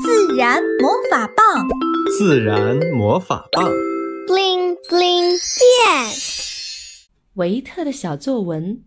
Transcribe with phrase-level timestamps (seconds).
[0.00, 1.68] 自然魔法棒，
[2.18, 3.70] 自然魔法棒
[4.26, 6.12] ，bling bling 变。
[7.34, 8.80] 维特的小作文。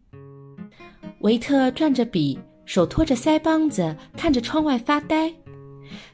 [1.20, 5.34] 维特转着笔，手托着腮帮子，看着窗外发呆。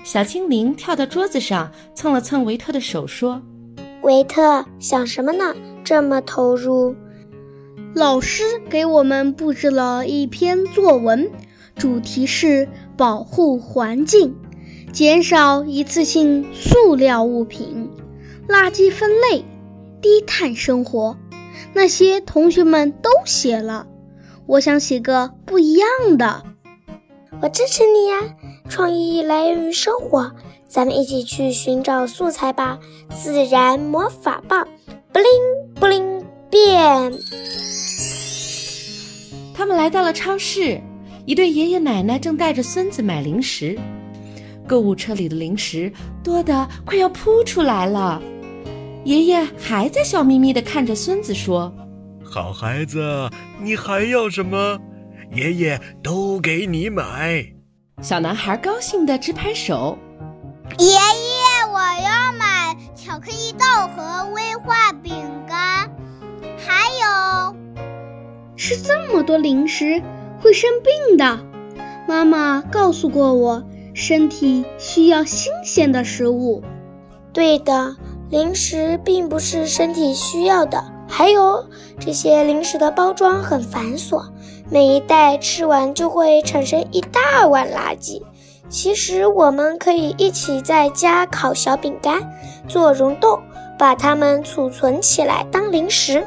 [0.03, 3.41] 小精灵跳到桌子上，蹭了蹭维特的手，说
[4.03, 5.55] ：“维特，想什么呢？
[5.85, 6.95] 这么投入？”
[7.95, 11.31] 老师给我们布置了一篇作文，
[11.75, 12.67] 主题是
[12.97, 14.35] 保护环境。
[14.93, 17.89] 减少一次性塑料物品，
[18.47, 19.45] 垃圾分类，
[20.01, 21.17] 低碳生活，
[21.73, 23.87] 那些同学们都写了。
[24.45, 26.43] 我想写个不一样的。
[27.41, 28.35] 我支持你呀！
[28.69, 30.33] 创意来源于生活，
[30.67, 32.77] 咱们一起去寻找素材吧。
[33.09, 34.67] 自然魔法棒，
[35.13, 35.25] 布灵
[35.75, 37.13] 布灵变。
[39.53, 40.81] 他们来到了超市，
[41.25, 43.79] 一对爷爷奶奶正带着孙子买零食。
[44.71, 45.91] 购物车里的零食
[46.23, 48.21] 多得快要扑出来了，
[49.03, 51.69] 爷爷还在笑眯眯地看着孙子说
[52.23, 53.29] ：“好孩子，
[53.61, 54.79] 你还要什么？
[55.35, 57.45] 爷爷都给你买。”
[58.01, 59.97] 小男孩高兴地直拍手
[60.79, 60.95] ：“爷爷，
[61.69, 65.13] 我要买巧克力豆和威化饼
[65.49, 65.91] 干，
[66.57, 67.53] 还有……
[68.55, 70.01] 吃这么多零食
[70.39, 71.39] 会生病的，
[72.07, 73.61] 妈妈告诉过我。”
[73.93, 76.63] 身体需要新鲜的食物。
[77.33, 77.95] 对的，
[78.29, 80.83] 零食并不是身体需要的。
[81.07, 81.65] 还有
[81.99, 84.23] 这些零食的包装很繁琐，
[84.69, 88.21] 每一袋吃完就会产生一大碗垃圾。
[88.69, 92.31] 其实我们可以一起在家烤小饼干，
[92.69, 93.39] 做溶豆，
[93.77, 96.25] 把它们储存起来当零食。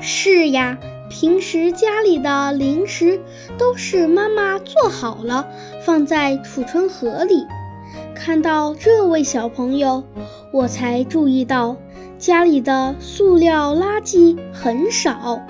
[0.00, 0.76] 是呀。
[1.08, 3.20] 平时家里的零食
[3.58, 5.48] 都是妈妈做好了，
[5.84, 7.46] 放在储存盒里。
[8.14, 10.04] 看到这位小朋友，
[10.52, 11.76] 我才注意到
[12.18, 15.40] 家里的塑料垃圾很少。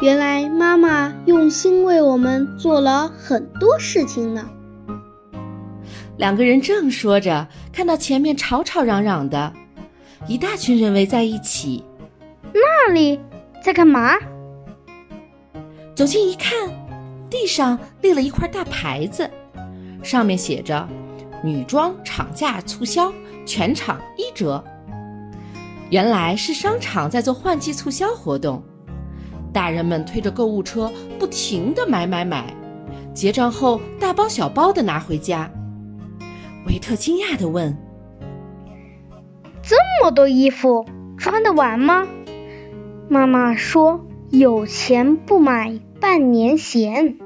[0.00, 4.48] 原来妈妈用心为我们做了很多事情呢。
[6.16, 9.52] 两个人正说着，看到前面吵吵嚷嚷的，
[10.26, 11.84] 一大群人围在一起。
[12.52, 13.20] 那里
[13.62, 14.14] 在干嘛？
[15.94, 16.68] 走近一看，
[17.28, 19.30] 地上立了一块大牌子，
[20.02, 20.88] 上面写着
[21.44, 23.12] “女装厂价促销，
[23.44, 24.64] 全场一折”。
[25.90, 28.62] 原来是商场在做换季促销活动，
[29.52, 32.54] 大人们推着购物车不停地买买买，
[33.12, 35.50] 结账后大包小包的拿回家。
[36.66, 37.76] 维特惊讶地问
[39.62, 40.86] ：“这么多衣服
[41.18, 42.06] 穿得完吗？”
[43.10, 44.02] 妈妈说。
[44.32, 47.18] 有钱不买半年闲。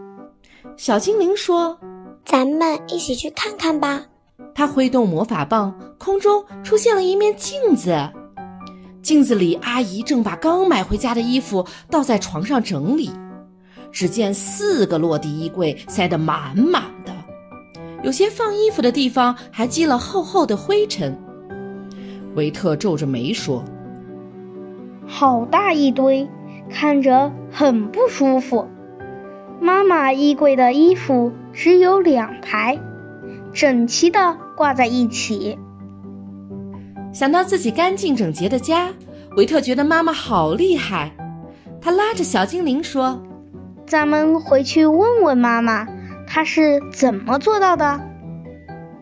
[0.77, 1.79] 小精灵说
[2.27, 4.07] ：“咱们一起去看看吧。”
[4.57, 8.11] 他挥动魔法棒，空中出现了一面镜子。
[9.03, 13.13] 镜子里，阿姨正把刚买回家的衣服倒在床上整理。
[13.93, 17.13] 只见四个落地衣柜塞得满满的，
[18.03, 21.17] 有些放衣服的地方还积了厚厚的灰尘。
[22.35, 23.65] 维特皱着眉说
[25.07, 26.29] ：“好大一堆。”
[26.71, 28.69] 看着很不舒服。
[29.61, 32.79] 妈妈衣柜的衣服只有两排，
[33.53, 35.59] 整齐的挂在一起。
[37.13, 38.91] 想到自己干净整洁的家，
[39.37, 41.13] 维特觉得妈妈好厉害。
[41.81, 43.23] 他拉着小精灵说
[43.87, 45.87] ：“咱们回去问问妈妈，
[46.27, 48.01] 她是怎么做到的。”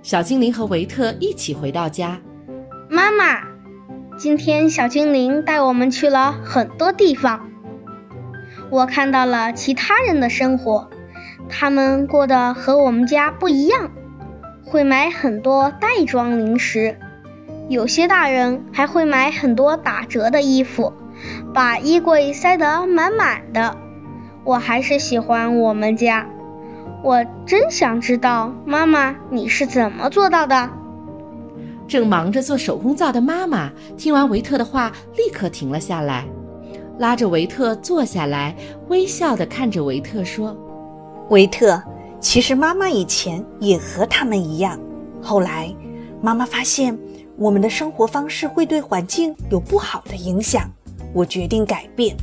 [0.03, 2.21] 小精灵和维特一起回到家。
[2.89, 3.41] 妈妈，
[4.17, 7.49] 今天小精灵带我们去了很多地方。
[8.75, 10.91] 我看到了其他人的生活，
[11.49, 13.93] 他们过得和我们家不一样，
[14.65, 16.99] 会买很多袋装零食，
[17.69, 20.93] 有些大人还会买很多打折的衣服，
[21.55, 23.77] 把衣柜塞得满满的。
[24.43, 26.27] 我还是喜欢我们家，
[27.05, 30.69] 我真想知道妈妈你是怎么做到的。
[31.87, 36.25] 正忙着做手工皂的妈妈听完维特的话，立刻停了下来。
[36.99, 38.55] 拉着维特坐下来，
[38.89, 40.57] 微笑地看着维特说
[41.31, 41.83] ：“维特，
[42.21, 44.79] 其实妈妈以前也和他们一样。
[45.21, 45.75] 后来，
[46.23, 46.97] 妈妈发现
[47.37, 50.71] 我们的生活方式会对环境有不好的影响，
[51.13, 52.17] 我决定改变。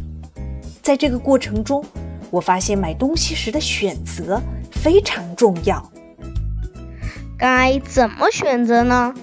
[0.82, 1.84] 在这个过程中，
[2.30, 4.42] 我发现买东西时的选择
[4.72, 5.86] 非常重要。
[7.38, 9.14] 该怎么选择呢？”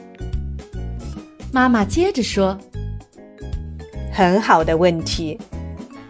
[1.51, 2.59] 妈妈接着说。
[4.19, 5.39] 很好的问题，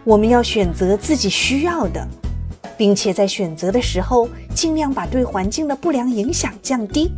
[0.03, 2.07] 我们要选择自己需要的，
[2.75, 7.11] 并且在选择的时候尽量把对环境的不良影响降低。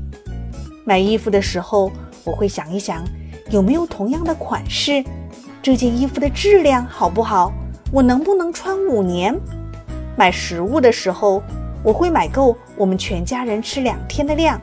[0.83, 1.89] 买衣服的时候，
[2.25, 3.05] 我会想一想
[3.51, 5.01] 有没有同样的款式，
[5.61, 7.53] 这件衣服的质量好不好，
[7.89, 9.33] 我能不能穿五年？
[10.17, 11.41] 买食物的时候，
[11.85, 14.61] 我会买够我们全家人吃两天的量。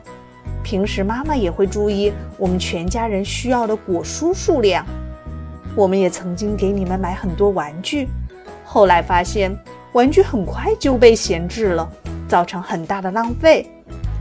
[0.61, 4.85] 平时妈妈也会注意我们全家人需要的果蔬数量。
[5.75, 8.07] 我们也曾经给你们买很多玩具，
[8.65, 9.55] 后来发现
[9.93, 11.89] 玩具很快就被闲置了，
[12.27, 13.69] 造成很大的浪费。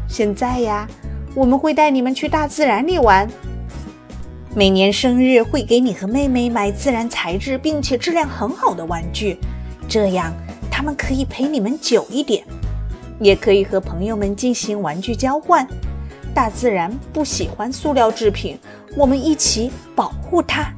[0.09, 0.89] 现在呀，
[1.35, 3.29] 我们会带你们去大自然里玩。
[4.55, 9.39] 每年生日会给你和妹妹买自然材质并且质量很好的玩具，
[9.89, 10.33] 这样
[10.71, 12.45] 他们可以陪你们久一点，
[13.21, 15.67] 也可以和朋友们进行玩具交换。
[16.35, 18.59] 大自然不喜欢塑料制品，
[18.97, 20.73] 我们一起保护它。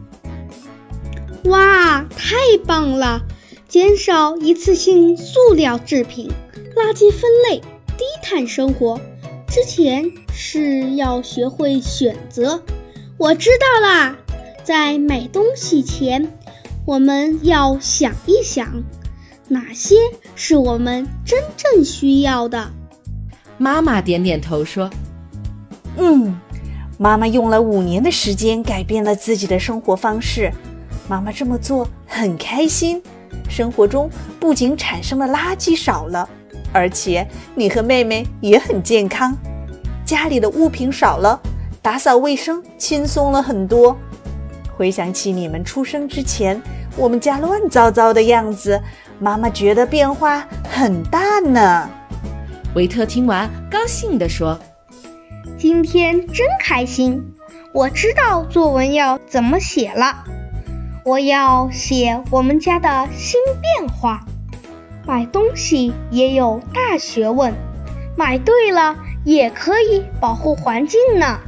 [1.45, 3.23] 哇，太棒了！
[3.69, 6.31] 减少一次性塑料制品，
[6.77, 7.61] 垃圾分类，
[7.97, 9.01] 低碳生活。
[9.49, 12.63] 之前是要学会选择，
[13.17, 14.17] 我知道啦。
[14.65, 16.33] 在买东西前，
[16.85, 18.83] 我们要想一想，
[19.49, 19.97] 哪些
[20.35, 22.71] 是我们真正需要的。
[23.57, 24.91] 妈妈点点头说。
[25.97, 26.39] 嗯，
[26.99, 30.53] 妈妈用了五年的时间改变了自己的生活方式。
[31.11, 33.03] 妈妈这么做很开心，
[33.49, 34.09] 生活中
[34.39, 36.29] 不仅产生的垃圾少了，
[36.73, 37.27] 而且
[37.57, 39.37] 你和妹妹也很健康。
[40.05, 41.41] 家里的物品少了，
[41.83, 43.99] 打扫卫生轻松了很多。
[44.77, 46.63] 回想起你们出生之前，
[46.97, 48.81] 我们家乱糟糟的样子，
[49.19, 51.91] 妈妈觉得变化很大呢。
[52.77, 54.57] 维特听完，高兴地说。
[55.59, 57.35] 今天真开心！
[57.75, 60.25] 我知道作文要怎么写了。
[61.05, 64.25] 我要写我们家的新变化。
[65.07, 67.55] 买东西也有大学问，
[68.17, 71.41] 买对了也可以保护环境呢。